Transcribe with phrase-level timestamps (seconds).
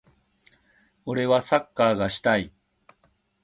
[1.05, 2.51] 俺はサッカーがしたい。